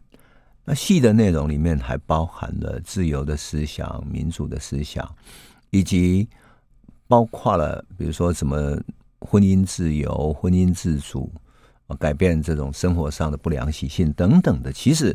[0.65, 5.05] 那戏的内容里面还包含了自由的思想、民主的思想，
[5.71, 6.29] 以及
[7.11, 8.81] 包括了比如说什么
[9.19, 11.31] 婚姻自由、婚姻自主，
[11.99, 14.73] 改变这种生活上的不良习性等等的。
[14.73, 15.15] 其实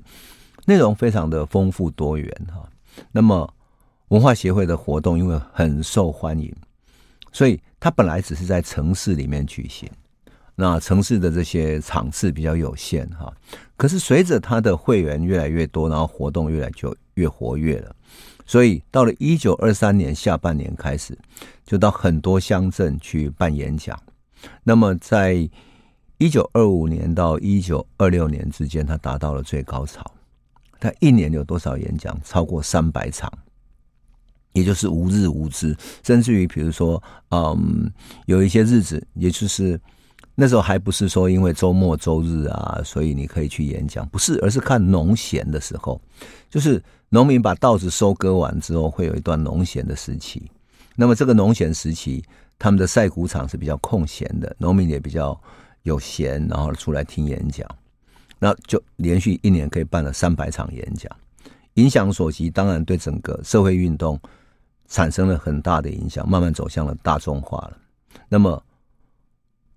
[0.66, 2.70] 内容非常的丰富多元哈。
[3.12, 3.50] 那么。
[4.10, 6.56] 文化协会的活动因为很受欢迎，
[7.32, 9.90] 所以它本来只是在城市里面举行。
[10.54, 13.34] 那城市的这些场次比较有限哈，
[13.76, 17.96] 可是随着它的会员越来越多，然后活动越来就越活跃了。
[18.46, 21.18] 所以到了一九二三年下半年开始，
[21.66, 24.00] 就到很多乡镇去办演讲。
[24.64, 25.50] 那么在
[26.18, 30.04] 一九二五年到一九二六年之间，他达到了最高潮。
[30.80, 32.16] 他一年有多少演讲？
[32.24, 33.32] 超过三百场。
[34.54, 37.92] 也就是无日无之，甚至于比如说，嗯，
[38.26, 39.78] 有一些日子，也就是
[40.34, 46.00] 那时候还不是说因为周末周日啊，所以你可以去演讲，不是，而是看农闲的时候，
[46.50, 46.82] 就是
[47.16, 50.52] 农民把稻子收割完之后，会有一段农闲的时期。
[50.98, 52.22] 那么这个农闲时期，
[52.60, 55.42] 他们的晒谷场是比较空闲的，农民也比较
[55.84, 57.66] 有闲，然后出来听演讲，
[58.38, 61.10] 那就连续一年可以办了三百场演讲，
[61.76, 64.20] 影响所及，当然对整个社会运动。
[64.88, 67.78] 产生了很大的影响，慢慢走向了大众化了。
[68.30, 68.62] 那么，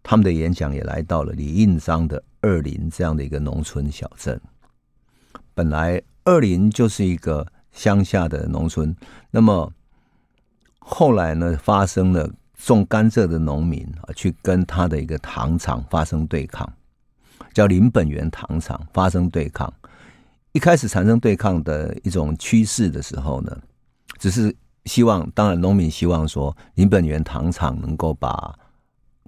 [0.03, 4.39] 他们的演讲也来到了李应章的二林这样的一个农村小镇。
[5.55, 8.95] 本来二林就是一个乡下的农村，
[9.31, 9.73] 那么
[10.79, 16.71] 后来呢，发生了种甘蔗的农民啊，去跟他的一个糖厂发生对抗。
[17.55, 19.73] 叫林本源糖厂发生对抗。
[20.53, 23.59] 一开始产生对抗的一种趋势的时候呢，
[24.19, 28.55] 只是希望，当然农民希望说林本源糖厂能够把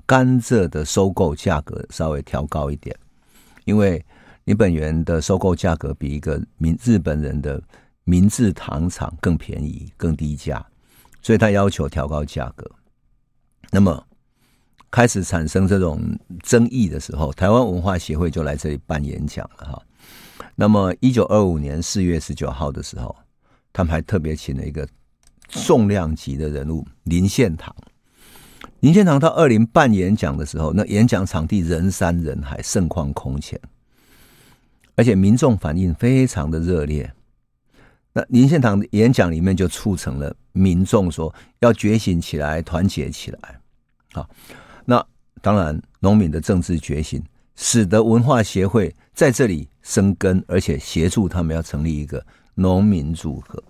[0.04, 2.94] 甘蔗的收购价格稍微调高一点，
[3.64, 4.04] 因为
[4.44, 7.62] 你本源的收购价格比一个民日本人的
[8.04, 10.64] 明治糖厂更便宜、更低价，
[11.22, 12.68] 所以他要求调高价格。
[13.70, 14.04] 那么
[14.90, 16.00] 开始产生这种
[16.42, 19.82] 争议的时候，台湾文化协会就来这里办演讲了哈。
[20.56, 23.14] 那么，一九二五年四月十九号的时候，
[23.72, 24.86] 他们还特别请了一个
[25.48, 27.74] 重量级的人物林献堂。
[28.80, 33.60] 林献堂到二林办演讲的时候，那演讲场地人山人海，盛况空前，
[34.96, 37.12] 而且民众反应非常的热烈。
[38.12, 43.60] 那林献堂的演讲里面就促成了民众说要觉醒起来，团结起来。
[44.12, 44.28] 好，
[44.84, 45.04] 那
[45.40, 47.22] 当然，农民的政治觉醒，
[47.54, 52.24] 使得文化协会在这里生根，而且协助他们要成立一个
[52.56, 53.62] 农民组合，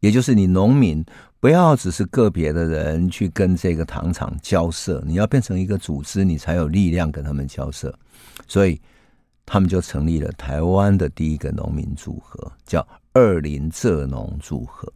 [0.00, 1.02] 也就是你农民
[1.40, 7.92] 不要只是个别的人去跟这个糖厂交涉，你要变成一个组织，你才有力量跟他们交涉。
[8.46, 8.78] 所以
[9.44, 14.90] 他们就成立了台湾的第一个农民组合，叫二林蔗农组合，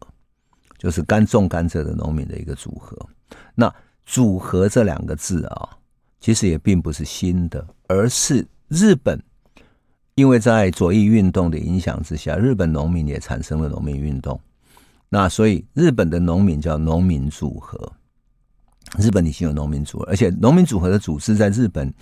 [0.77, 2.97] 就是甘种甘蔗的农民的一个组合。
[3.53, 3.73] 那
[4.05, 5.69] 组合这两个字啊，
[6.19, 9.21] 其实也并不是新的，而是日本，
[10.15, 14.39] 因为在左翼运动的影响之下，日本农民也产生了农民运动。
[15.09, 17.91] 那所以日本的农民叫农民组合，
[18.97, 21.93] 日本已经有农民组合，而且农民组合的组织在日本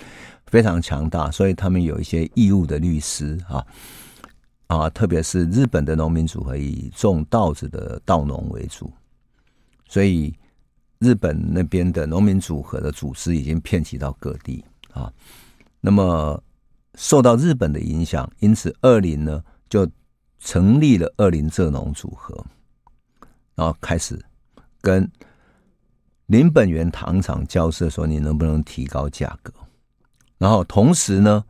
[0.48, 3.66] 非常强大，所以他们有一些义务的律师啊
[4.68, 8.92] 啊，特别是日本的农民组合以种稻子的稻农为主，
[9.88, 10.34] 所以。
[11.00, 15.12] 日本那边的农民组合的组织已经遍及到各地啊，
[15.82, 16.42] 那么
[16.96, 19.88] 受到日本的影响，因此二林呢就
[20.40, 22.34] 成立了二林蔗农组合，
[23.56, 24.18] 然后开始
[24.82, 25.08] 跟
[26.28, 29.54] 林本源糖厂交涉，说你能不能提高价格，
[30.46, 31.44] 然后同时呢，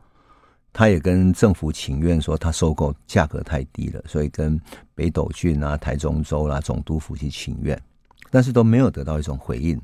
[0.72, 4.58] 他也跟政府请愿说他收购价格太低了，所以跟
[4.94, 7.78] 北斗郡啊、台中州啦、总督府去请愿。
[8.30, 9.78] 但是都没有得到一种回应，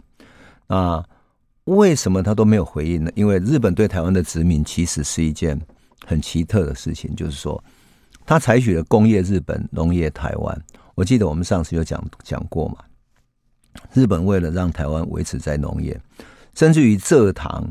[0.67, 1.05] 啊，
[1.65, 3.11] 为什么他都没有回应呢？
[3.15, 5.61] 因为日本对台湾的殖民其实是一件
[6.07, 7.63] 很奇特的事情，就是说，
[8.25, 10.63] 他采取了工业日本，农业台湾。
[10.95, 12.79] 我记得我们上次有讲讲过嘛，
[13.93, 16.01] 日本为了让台湾维持在农业，
[16.55, 17.71] 甚至于蔗糖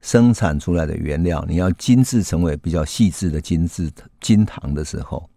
[0.00, 5.28] 生产出来的原料，你要精制成为比较细致的精制精糖的时候。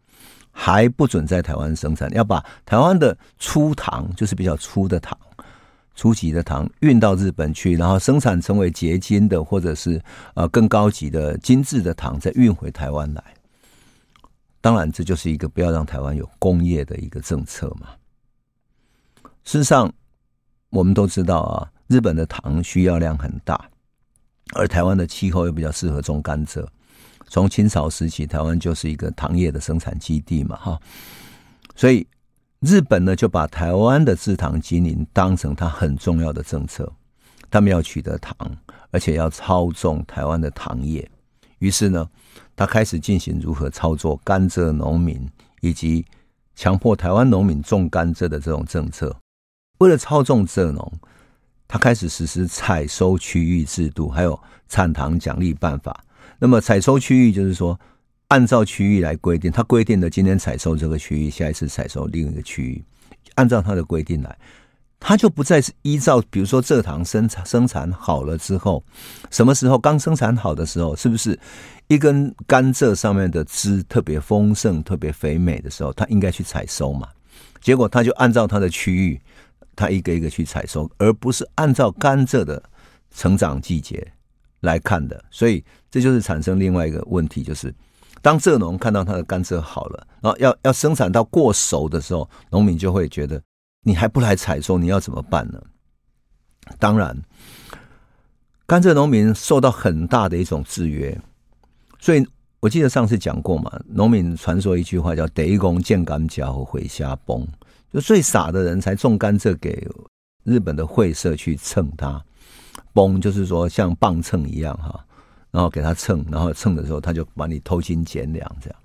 [0.55, 5.17] 还不准在台湾生产，要把台湾的粗糖，就是比较粗的糖、
[5.95, 9.99] 初级的糖运到日本去，然后生产成为结晶的，或者是
[10.35, 13.23] 呃更高级的精致的糖，再运回台湾来。
[14.61, 17.87] 当然，这就是一个不要让台湾有工业的一个政策嘛。
[19.43, 19.91] 事实上，
[20.69, 23.59] 我们都知道啊，日本的糖需要量很大，
[24.55, 26.65] 而台湾的气候又比较适合种甘蔗。
[27.27, 30.79] 从清朝时期，台湾就是一个糖业的生产基地嘛，哈，
[31.75, 32.05] 所以
[32.59, 36.91] 日本呢就把台湾的制糖经营当成它很重要的政策，
[37.49, 38.35] 他们要取得糖，
[38.91, 41.09] 而且要操纵台湾的糖业。
[41.57, 42.07] 于是呢，
[42.55, 45.27] 他开始进行如何操作甘蔗农民，
[45.61, 46.05] 以及
[46.55, 49.15] 强迫台湾农民种甘蔗的这种政策。
[49.79, 50.91] 为了操纵蔗农，
[51.73, 56.05] 他开始实施采收区域制度，还有产糖奖励办法。
[56.37, 57.79] 那么采收区域就是说，
[58.27, 62.83] 按照区域来规定，他规定的今天采收这个区域，下一次采收另一个区域，
[63.33, 64.37] 按照他的规定来，
[64.99, 68.83] 他就不再是依照，比如说蔗糖生产生产好了之后，
[69.31, 71.39] 什么时候刚生产好的时候，是不是
[71.87, 77.07] 一根甘蔗上面的汁特别丰盛、特别肥美的时候，他应该去采收嘛？
[77.61, 79.19] 结果他就按照他的区域，
[79.75, 82.61] 他一个一个去采收，而不是按照甘蔗的
[83.11, 84.13] 成长季节。
[84.61, 87.75] 来看的，所以这就是产生另外一个问题，就是
[88.21, 93.41] 当蔗农看到他的甘蔗好了，然后要要生产到过熟的时候，农民就会觉得
[93.81, 95.61] 你还不来采收，你要怎么办呢？
[96.79, 97.21] 当然，
[98.65, 101.19] 甘蔗农民受到很大的一种制约，
[101.99, 102.25] 所以
[102.61, 107.45] 我记得上次讲过嘛，农民传说一句话叫“第一公见甘蔗和会瞎崩”，
[107.93, 109.87] 就最傻的人才种甘蔗给
[110.43, 112.21] 日本的会社去蹭它。
[112.91, 115.03] 崩就是说像磅秤一样哈，
[115.51, 118.79] 然后给他称，然后称的时候他就把你偷斤减两这样。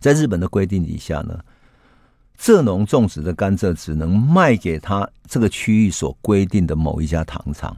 [0.00, 1.38] 在日本的规定底下呢，
[2.38, 7.74] 蔗农种植的甘蔗只能卖给他这个区域所规定的某一家糖厂，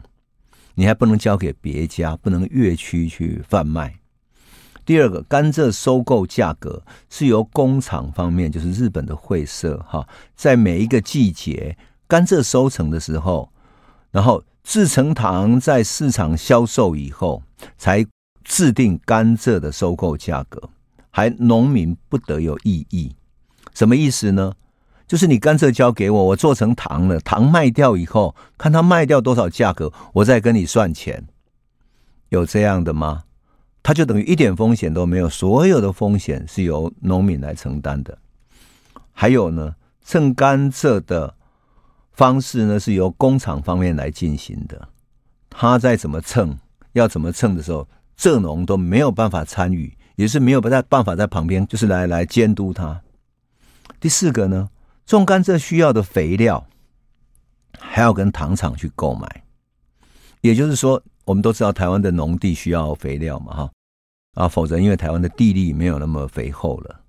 [0.75, 4.00] 你还不能交给别家，不能越区去贩卖。
[4.91, 13.49] 第二个，甘蔗收购价格是由工厂方面，就是日本的会社哈，在每一个季节甘蔗收成的时候，
[14.11, 17.41] 然后制成糖在市场销售以后，
[17.79, 18.05] 才
[18.43, 20.61] 制定甘蔗的收购价格，
[21.11, 23.15] 还农民不得有异议。
[23.73, 24.55] 什么意思呢？
[25.07, 31.29] 就是你甘蔗交给我，我做成糖了，糖卖掉以后，看它卖掉多少价格，我再跟你算钱。
[32.31, 33.23] 有这样的吗？
[33.83, 38.19] 它就等于一点风险都没有，所有的风险是由农民来承担的。
[39.13, 41.35] 还有呢，蹭甘蔗的
[42.13, 44.89] 方式呢，是由工厂方面来进行的。
[45.49, 46.59] 他在怎么蹭，
[46.93, 47.89] 要怎么蹭的时候，
[48.19, 53.01] 蔗农都没有办法参与，也是没有办法在旁边，就是来来监督他。
[53.99, 54.69] 第四个呢，
[55.07, 56.67] 种甘蔗需要的肥料
[57.79, 59.45] 还要跟糖厂去购买，
[60.43, 61.03] 也就是说。
[61.31, 63.71] 我们都知道台湾的农地需要肥料嘛，哈
[64.35, 67.01] 啊，否则因为台湾的地力没有那么肥厚了，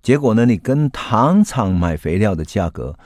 [0.00, 2.96] 结果呢，你跟糖厂买肥料的价格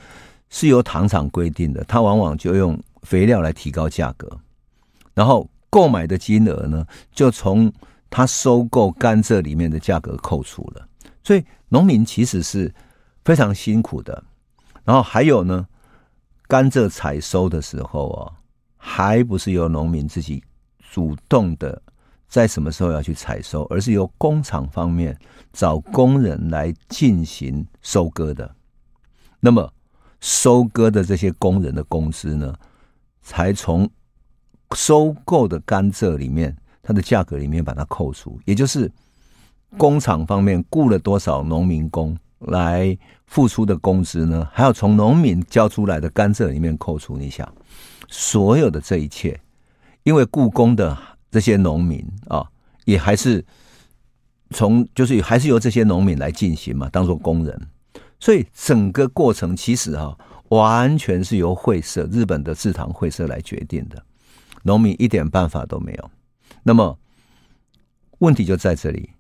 [0.51, 4.39] 是由糖厂规定的，它往往就用肥料来提高价格，
[5.15, 7.73] 然后购买的金额呢，就从
[8.11, 10.87] 他收购甘蔗里面的价格扣除了，
[11.25, 12.71] 所以农民其实是
[13.25, 14.23] 非常辛苦的。
[14.85, 15.67] 然后还有呢，
[16.47, 18.33] 甘蔗采收的时候啊，
[18.77, 20.45] 还不是由农民自己。
[20.93, 21.81] 主动的
[22.29, 25.17] 在什么时候要去采收，而是由工厂方面
[25.53, 28.57] 找工人来进行收割的。
[29.39, 29.73] 那么
[30.21, 32.53] 收割的这些工人的工资呢，
[33.23, 33.89] 才从
[34.75, 38.91] 收购的甘蔗里面，它的价格里面把它扣除，也就是
[39.79, 47.17] 工厂方面雇了多少农民工来付出的工资呢，还要从农民交出来的甘蔗里面扣除。
[47.17, 47.49] 你想，
[48.09, 49.41] 所有的这一切。
[50.11, 50.99] 因为故宫的
[51.31, 52.45] 这些农民啊，
[52.85, 53.45] 也还是
[54.51, 57.69] 从就是还是由这些农民来进行嘛，当做工人，
[58.19, 60.19] 所以整个过程其实啊，
[60.49, 64.03] 完全是由会社日本的制糖会社来决定的，
[64.65, 66.11] 农民一点办法都没有。
[66.65, 66.99] 那么
[68.19, 69.11] 问题就在这里，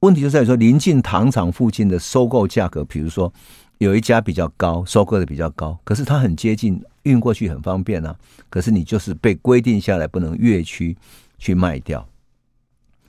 [0.00, 3.32] 问题就在于说，临近糖厂附近的收购价格，比如说
[3.78, 6.80] 有一家比较高，收购的比较高，可是它很接近。
[7.04, 8.14] 运过去很方便啊，
[8.50, 10.94] 可是你就是被规定下来不能越区
[11.38, 12.06] 去卖掉，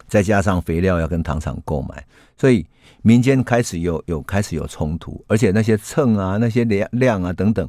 [0.08, 2.66] 再加上肥料要跟糖厂购买，所以
[3.02, 7.68] 民间开始有有开始有冲突，而且那些秤啊、那些量量啊等等，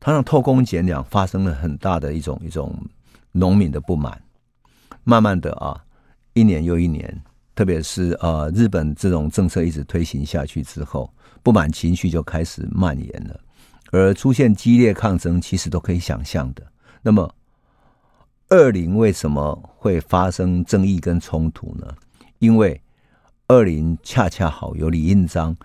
[0.00, 2.74] 它让偷工减料发生了很大的一种一种
[3.32, 4.18] 农民的不满。
[5.04, 5.84] 慢慢的啊，
[6.32, 7.22] 一年又一年，
[7.54, 13.40] 特别是呃日本这种政策一直推行下去之后，不满情绪就开始蔓延了。
[13.90, 16.62] 而出现激烈抗争，其实都可以想象的。
[17.00, 17.34] 那么，
[18.48, 21.86] 二零为什么会发生争议跟冲突呢？
[22.38, 22.80] 因为
[23.46, 25.56] 二零恰恰好有李印章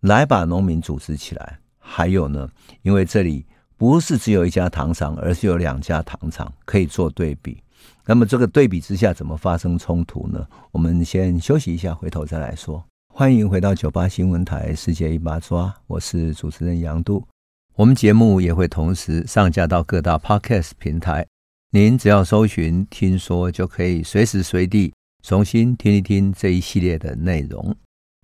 [0.00, 2.48] 来把农民组织起来，还有呢，
[2.82, 3.46] 因为这里
[3.78, 7.62] 不是只有一家糖厂，而是有两家糖厂可以做对比。
[8.04, 10.46] 那么这个对比之下，怎么发生冲突呢？
[10.72, 12.84] 我们先休息一下，回头再来说。
[13.18, 17.26] 欢迎回到九八新闻台《世界一把抓》，我是主持人杨渡。
[17.74, 21.26] 我们节目也会同时上架到各大 Podcast 平台，
[21.70, 27.74] 您只要搜寻“听说”，就可以随时随地重新听一听这一系列的内容。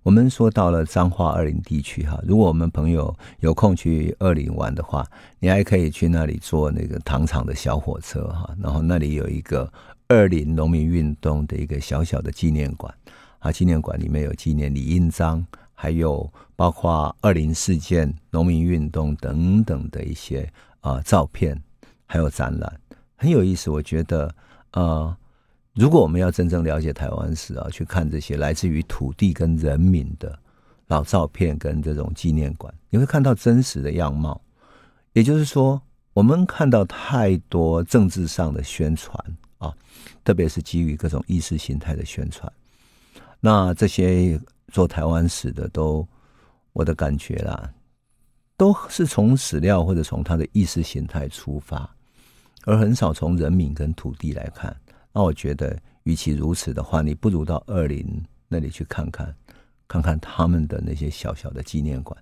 [0.02, 5.06] 我们说到了彰化二林地区哈，如果我们朋友有空去二林玩的话，
[5.38, 9.72] 你还可以去那里坐那个糖厂的小火车哈，然后那里有一个
[10.08, 12.94] 二林农民运动的一个小小的纪念馆
[13.42, 15.46] 啊，纪念馆里面有纪念李应章。
[15.74, 20.48] 还有包括二零事件、农民运动等等的一些
[20.80, 21.60] 啊、照片，
[22.06, 22.80] 还有展览，
[23.16, 23.68] 很有意思。
[23.68, 24.32] 我觉得，
[24.74, 25.16] 呃，
[25.74, 30.38] 如果我们要真正了解台湾史啊，去看这些来自于土地跟人民的
[30.86, 34.40] 老照片跟这种纪念馆，你会看到真实的样貌。
[35.14, 39.18] 也就是说，我们看到太多政治上的宣传
[39.58, 39.74] 啊，
[40.22, 42.52] 特别是基于各种意识形态的宣传，
[43.42, 44.40] 那这些。
[44.72, 46.08] 做台湾史的都，
[46.72, 47.70] 我的感觉啦，
[48.56, 51.94] 都是从史料或者从他的意识形态出发，
[52.64, 54.74] 而很少从人民跟土地来看。
[55.12, 58.02] 那我觉得，与其如此的话，你不如到二林
[58.48, 59.36] 那里去看看，
[59.86, 62.18] 看看他们的那些小小的纪念馆，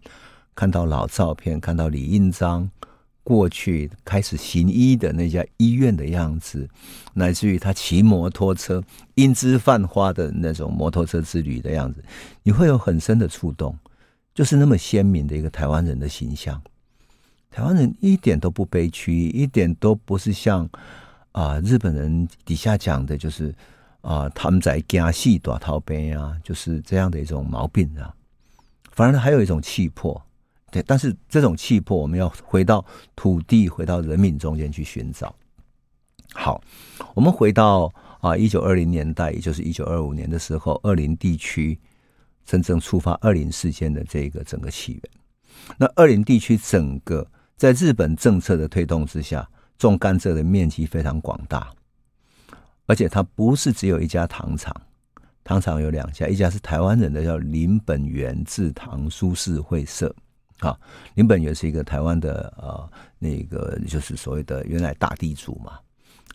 [0.56, 2.68] 看到老照片，看到李印章。
[3.22, 6.68] 过去开始行医的那家医院的样子，
[7.14, 8.82] 乃至于他骑摩托车、
[9.14, 12.02] 英姿焕发的那种摩托车之旅的样子，
[12.42, 13.78] 你会有很深的触动，
[14.34, 16.60] 就是那么鲜明的一个台湾人的形象。
[17.50, 20.68] 台湾人一点都不悲屈，一点都不是像
[21.32, 23.54] 啊、日本人底下讲的，就是
[24.00, 28.14] 啊，他们在家戏大头病啊，就是这样的一种毛病啊。
[28.92, 30.20] 反而还有一种气魄，
[30.70, 32.84] 对，但是这种气魄，我们要回到
[33.16, 35.34] 土地，回到人民中间去寻找。
[36.32, 36.62] 好，
[37.14, 41.78] 我们回到啊，一九二零年代，也就是一九二五年的时候，二林地区
[42.44, 45.02] 真正触发二林事件的这个整个起源。
[45.76, 51.68] 那二林地区整个在日本政策的推动之下，种甘蔗的面积非常广大。
[52.86, 54.74] 而且它不是只有一家糖厂，
[55.44, 60.14] 糖厂有两家，一家是台湾人的叫林本源制糖株式会社，
[60.60, 60.78] 啊，
[61.14, 65.78] 林本源是一个台湾的呃那个就是所谓的原来大地主嘛，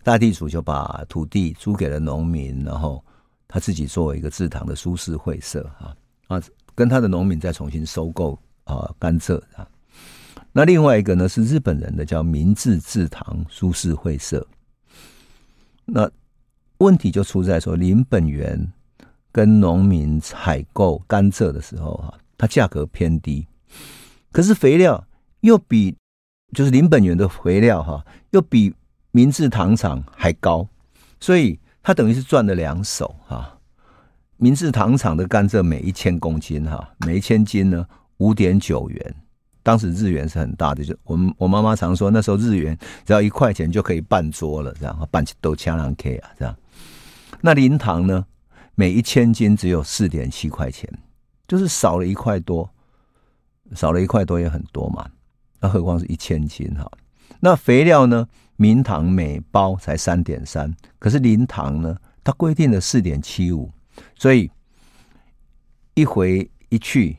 [0.03, 3.03] 大地主就把土地租给了农民，然后
[3.47, 5.95] 他自己作为一个制糖的舒适会社啊
[6.27, 6.41] 啊，
[6.75, 9.67] 跟他的农民再重新收购啊甘蔗啊，
[10.51, 14.45] 那另外一个呢是日本人的叫明治制糖舒适会社，
[15.85, 16.11] 那。
[16.79, 18.61] 问题就出在说，林本源
[19.31, 23.47] 跟农民采购甘蔗的时候，哈，它价格偏低，
[24.35, 25.07] 可是肥料
[25.39, 25.95] 又比
[26.51, 28.75] 就是林本源的肥料，哈，又比
[29.11, 30.67] 明治糖厂还高，
[31.21, 33.57] 所以它等于是赚了两手，哈。
[34.35, 39.15] 明治糖厂的甘蔗每一千公斤，哈，每一千斤呢五点九元，
[39.63, 46.53] 当时日元是很大的，就我们我妈妈常说，那时候日元只要一块钱就可以办桌了，这样办起都枪两 K 啊，这样。
[47.39, 48.25] 那林糖呢？
[48.75, 50.91] 每一千斤只有四点七块钱，
[51.47, 52.69] 就是少了一块多，
[53.73, 55.09] 少了一块多也很多嘛。
[55.59, 56.89] 那何况是一千斤哈？
[57.39, 58.27] 那肥料呢？
[58.57, 61.97] 明糖每包才三点三，可是零糖呢？
[62.23, 63.71] 它规定的四点七五，
[64.15, 64.49] 所以
[65.93, 67.17] 一回一去，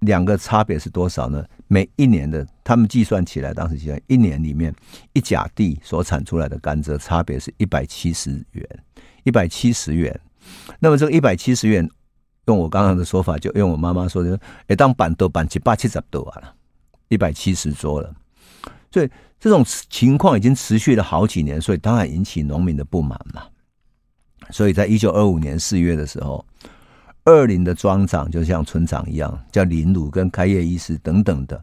[0.00, 1.44] 两个差别是多少呢？
[1.66, 4.72] 每一年的他们计算起来，当时计算一年里面
[5.12, 8.84] 一甲地所产出来的甘蔗差别是一百七十元。
[9.24, 10.18] 一百七十元，
[10.78, 11.86] 那么这个一百七十元，
[12.48, 16.54] 用我刚刚的说法，就用我妈妈说的，哎，当板豆板七八七十多啊了，
[17.08, 18.12] 一百七十桌了。
[18.90, 23.42] 所以这种情况已经持续了好几年，所以当然引起农民的不满嘛。
[24.50, 26.42] 所以在一九二五年四月的时候，
[27.24, 31.62] 二林的庄长就像村长一样，叫林鲁跟开业医师等等的，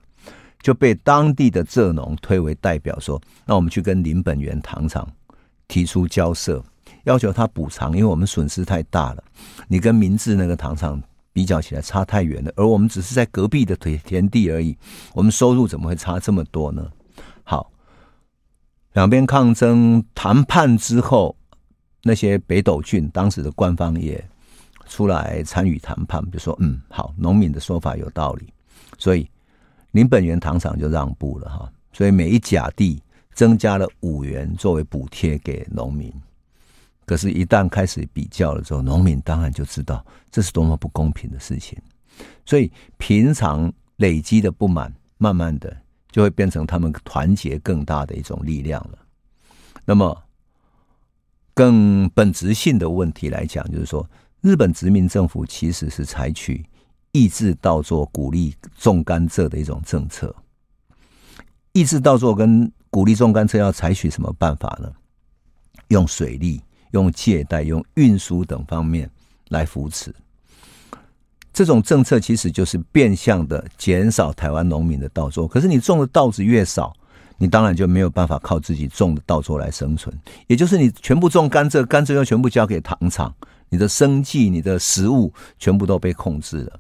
[0.62, 5.08] 就被当地的蔗农推为代表，说：那我们去跟林本源糖厂
[5.68, 6.64] 提出交涉。
[7.04, 9.24] 要求他补偿，因为我们损失太大了。
[9.68, 11.02] 你跟明治那个糖厂
[11.34, 14.78] 比较起来差太远了，而我们只是在隔壁的田田地而已，
[15.14, 16.90] 我们收入怎么会差这么多呢？
[17.44, 17.72] 好，
[18.94, 21.36] 两边抗争谈判之后，
[22.04, 24.24] 那些北斗郡当时的官方也
[24.88, 28.52] 出来参与谈判，就说：“嗯，好，农民的说法有道理，
[28.98, 29.30] 所以
[29.92, 33.02] 林本源糖厂就让步了哈，所以每一甲地
[33.34, 36.12] 增加了五元作为补贴给农民。”
[37.06, 41.78] 可是，一旦开始比较了之后，农民当然就知道这是多么不公平的事情。
[42.46, 45.76] 所以，平常累积的不满，慢慢的
[46.10, 48.98] 就会变成他们团结更大的一种力量了。
[49.86, 50.24] 那么，
[51.54, 54.10] 更本质性的问题来讲，就是说，
[54.42, 56.66] 日本殖民政府其实是采取
[57.12, 60.36] 抑制稻作、鼓励种甘蔗的一种政策。
[61.74, 64.92] 抑制稻作跟鼓励种甘蔗要采取什么办法呢？
[65.90, 66.60] 用水利。
[66.96, 69.10] 用借贷、用运输等方面
[69.50, 70.16] 来扶持，
[71.52, 75.46] 这种政策其实就是变相的减少台湾农民的稻作。
[75.46, 76.96] 可是你种的稻子越少，
[77.38, 80.18] 你当然就没有办法靠自己种的稻作来生存。
[80.48, 83.36] 也就是你全部种甘蔗，甘蔗又全部交给糖厂，
[83.68, 86.80] 你的生计、你的食物全部都被控制了。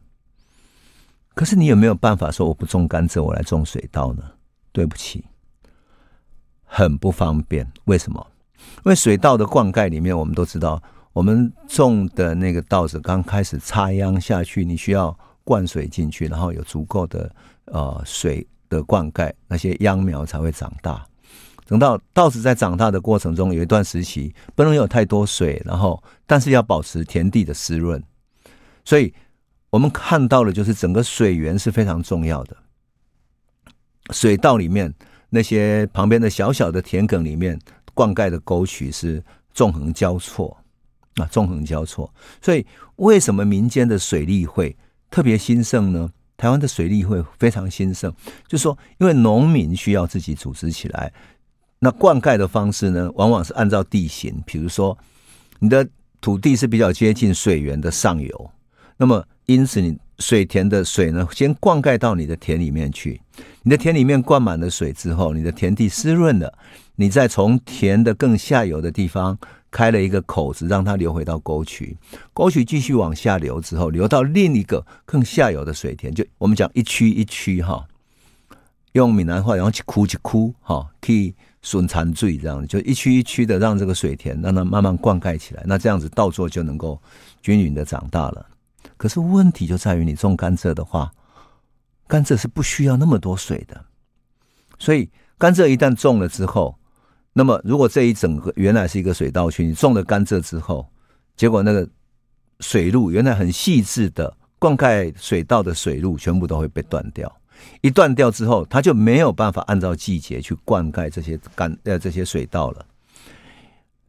[1.33, 4.23] 可是你有没有办法说我不种甘蔗，我来种水稻呢？
[4.71, 5.25] 对不起，
[6.63, 7.69] 很不方便。
[7.83, 8.25] 为什么？
[8.77, 10.81] 因为水稻的灌溉里面，我们都知道，
[11.11, 17.33] 我们种的那个稻子刚开始插秧下去，你需要灌水进去，然后有足够的
[17.65, 21.03] 呃水的灌溉，那些秧苗才会长大。
[21.65, 28.01] 等到稻子在长大的过程中，有一段时期不能有太多水，然后但是要保持田地的湿润。
[28.83, 29.11] 所以
[29.71, 32.55] 我们看到的就是整个水源是非常重要的。
[34.11, 34.93] 水稻里面
[35.29, 37.59] 那些旁边的小小的田埂里面。
[37.95, 40.55] 灌溉的沟渠是纵横交错
[41.15, 42.13] 啊，纵横交错。
[42.39, 42.63] 所以
[42.97, 44.77] 为什么民间的水利会
[45.09, 46.11] 特别兴盛呢？
[46.37, 48.13] 台湾的水利会非常兴盛，
[48.45, 51.11] 就是说，因为农民需要自己组织起来。
[51.79, 54.97] 那灌溉的方式呢，往往是按照地形，比如说
[55.59, 55.87] 你的
[56.19, 58.51] 土地是比较接近水源的上游，
[58.97, 63.21] 那么因此你水田的水呢，先灌溉到你的田里面去。
[63.63, 66.53] 你的田里面灌满了水之后，你的田地湿润了。
[66.97, 69.37] 你再从田的更下游的地方
[69.69, 71.97] 开了一个口子，让它流回到沟渠，
[72.33, 77.85] 沟渠继续往下流之后，流到另一个更下游的水田，就我们讲一区一区哈，
[78.93, 86.97] 用闽南话，然后去枯去枯哈，去顺残罪这样，就一区一区的让这个水田让它慢慢灌溉起来，那这样子稻作就能够
[87.41, 88.47] 均匀的长大了。
[88.95, 91.11] 可是问题就在于你种甘蔗的话，
[92.07, 93.83] 甘蔗是不需要那么多水的，
[94.79, 96.77] 所以甘蔗一旦种了之后。
[97.37, 100.87] 那么，如果这一整个原来是一个水稻区，你种了甘蔗之后，
[101.35, 101.85] 结果那个
[102.61, 107.29] 水路原来很细致的灌溉水稻的水路全部都会被断掉。
[107.81, 112.85] 一断掉之后，它就没有办法按照季节去灌溉这些甘呃这些水稻了。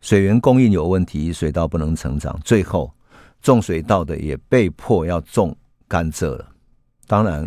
[0.01, 2.93] 水源供应有问题，水稻不能成长，最后
[3.43, 5.57] 种水稻的也被迫要种
[5.89, 6.49] 甘蔗了。
[7.09, 7.45] 当然。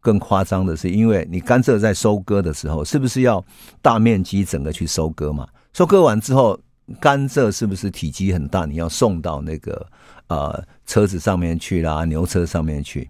[0.00, 3.44] 更夸张的是，因为你甘蔗在收割的时候，是不是要
[3.82, 5.46] 大面积整个去收割嘛？
[5.72, 6.58] 收割完之后，
[6.98, 8.66] 甘蔗是不是体积很大？
[8.66, 9.86] 你要送到那个
[10.28, 13.08] 呃车子上面去啦，牛车上面去，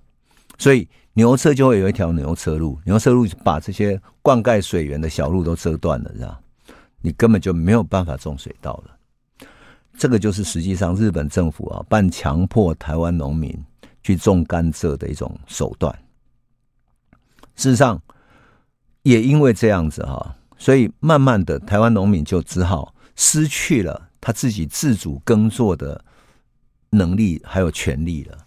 [0.59, 6.39] 所以牛车就会有一条牛车路，牛车路把这些灌溉水源的小路都遮断了，是吧？
[7.01, 9.49] 你根本就没有办法种水稻了。
[9.97, 13.57] 这个就是实际上日本政府啊，半强迫台湾农民
[14.03, 15.95] 去种甘蔗的一种手段。
[17.61, 18.01] 事实上，
[19.03, 26.03] 也因为这样子哈，所以慢慢的，台湾农民就只好失去了他自己自主耕作的
[26.89, 28.39] 能力还有权利了。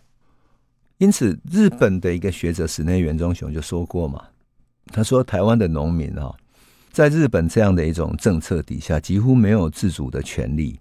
[0.98, 4.20] 因此，日本的一个学者室内元忠雄就说过嘛，
[4.88, 6.34] 他说台湾的农民啊，
[6.92, 10.80] 在日本这样的一种政策底下，几乎没有自主的权利，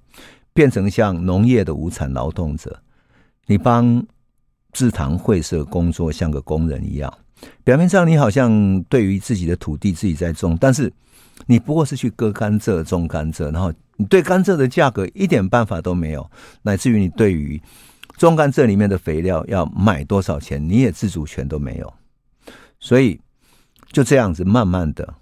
[0.54, 2.82] 变成像农业的无产劳动者。
[3.44, 4.02] 你帮
[4.72, 7.12] 制糖会社工作，像个工人一样。
[7.64, 10.92] 表面上你好像对于自己的土地自己在种，但是
[11.46, 16.30] 你不过是去割甘蔗、种甘蔗，然后你对甘蔗的价格一点办法都没有，
[16.62, 17.60] 乃至于你对于
[18.16, 21.94] 种甘蔗里面的肥料要买多少钱，你也自主权都没有。
[22.78, 23.20] 所以
[23.90, 25.14] 就这样子，慢慢的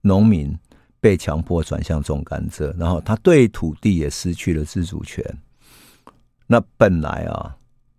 [0.00, 0.56] 农民
[1.00, 5.22] 被强迫转向种甘蔗，然后他对土地也失去了自主权。
[6.46, 7.56] 那本来啊。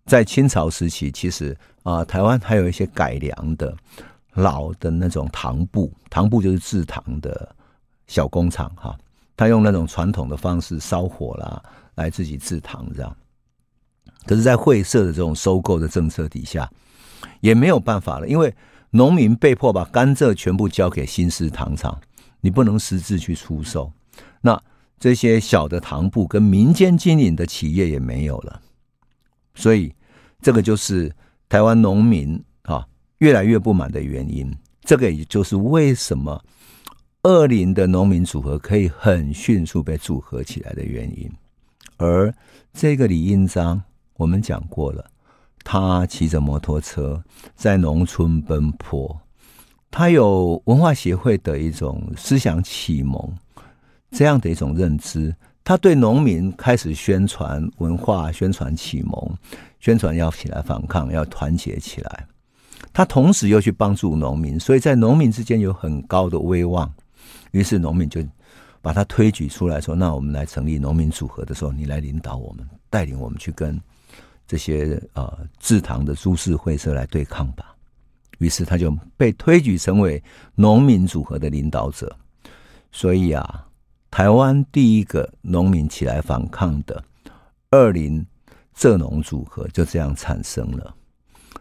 [0.10, 3.78] 在清朝时期，其实啊、台湾还有一些改良的
[4.34, 7.56] 老的那种糖布，糖布就是制糖的
[8.08, 8.98] 小工厂哈。
[9.38, 11.62] 他用那种传统的方式烧火啦，
[11.94, 13.18] 来自己制糖这样。
[14.26, 16.68] 可是，在会社的这种收购的政策底下，
[17.40, 18.52] 也没有办法了，因为
[18.90, 22.02] 农民被迫把甘蔗全部交给新式糖厂，
[22.42, 23.92] 你不能私自去出售。
[24.42, 24.60] 那
[25.00, 28.60] 这些小的糖布跟民间经营的企业也没有了，
[29.54, 29.94] 所以。
[30.42, 31.14] 这个就是
[31.48, 32.86] 台湾农民啊
[33.20, 34.52] 越来越不满的原因。
[34.82, 36.44] 这个也就是为什么
[37.24, 41.30] 二林的农民组合可以很迅速被组合起来的原因。
[41.98, 42.34] 而
[42.74, 43.82] 这个李应章，
[44.16, 45.06] 我们讲过了，
[45.64, 47.22] 他骑着摩托车
[47.56, 49.20] 在农村奔波，
[49.92, 53.36] 他有文化协会的一种思想启蒙，
[54.12, 55.36] 这样的一种认知。
[55.70, 59.38] 他对农民开始宣传文化，宣传启蒙，
[59.80, 62.26] 宣传要起来反抗，要团结起来。
[62.92, 66.92] 他同时又去帮助农民，所以在农民之间有很高的威望。
[67.52, 68.20] 于是农民就
[68.82, 73.80] 把他推举出来说：“那我们来成立农民组合的时候，你来领导我们，带领我们去跟
[74.48, 77.76] 这些呃制糖的株式会社来对抗吧。”
[78.40, 80.20] 于是他就被推举成为
[80.56, 82.12] 农民组合的领导者。
[82.92, 83.68] 所以啊。
[84.12, 87.04] 台湾第一个农民起来反抗的
[87.70, 88.26] 二林
[88.76, 90.96] 蔗农组合就这样产生了。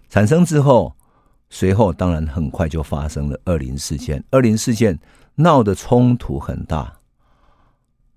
[0.08, 0.94] 产生之后，
[1.50, 4.22] 随后当然很快就发生了二林事件。
[4.30, 4.98] 二林事件
[5.34, 6.90] 闹得冲突很大，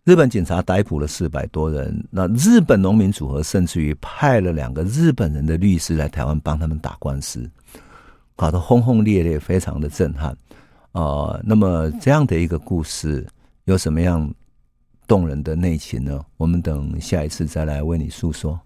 [0.06, 2.08] 日本警察逮捕了四百多人。
[2.10, 7.48] 那日本农民组合甚至于派了两个日本人的律师来台湾帮他们打官司，
[8.38, 10.32] 搞得轰轰烈烈，非常的震撼
[10.94, 11.02] 啊、
[11.36, 11.42] 呃。
[11.44, 13.28] 那么这样的一个故事。
[13.72, 14.30] 有什么样
[15.08, 16.26] 动人的内情呢？
[16.36, 18.60] 我们等下一次再来为你诉说。